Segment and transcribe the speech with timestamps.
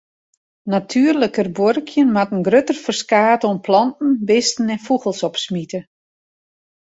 [0.73, 5.79] Natuerliker buorkjen moat in grutter ferskaat oan planten, bisten en fûgels opsmite.